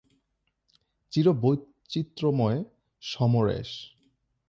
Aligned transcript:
চির 1.13 1.27
বৈচিত্র্যময় 1.41 2.59
সমরেশ 3.03 3.69